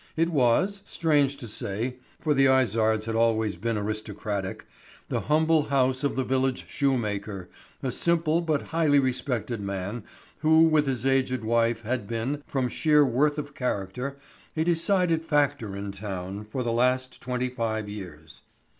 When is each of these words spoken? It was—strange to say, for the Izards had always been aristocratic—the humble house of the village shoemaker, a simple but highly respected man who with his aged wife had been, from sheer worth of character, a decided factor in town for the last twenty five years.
It 0.17 0.29
was—strange 0.29 1.37
to 1.37 1.47
say, 1.47 1.97
for 2.19 2.33
the 2.33 2.47
Izards 2.47 3.05
had 3.05 3.13
always 3.15 3.55
been 3.55 3.77
aristocratic—the 3.77 5.19
humble 5.19 5.61
house 5.65 6.03
of 6.03 6.15
the 6.15 6.23
village 6.23 6.65
shoemaker, 6.67 7.49
a 7.83 7.91
simple 7.91 8.41
but 8.41 8.63
highly 8.63 8.97
respected 8.97 9.61
man 9.61 10.03
who 10.39 10.63
with 10.63 10.87
his 10.87 11.05
aged 11.05 11.43
wife 11.45 11.83
had 11.83 12.07
been, 12.07 12.41
from 12.47 12.67
sheer 12.67 13.05
worth 13.05 13.37
of 13.37 13.53
character, 13.53 14.17
a 14.57 14.63
decided 14.63 15.23
factor 15.23 15.75
in 15.75 15.91
town 15.91 16.45
for 16.45 16.63
the 16.63 16.73
last 16.73 17.21
twenty 17.21 17.49
five 17.49 17.87
years. 17.87 18.41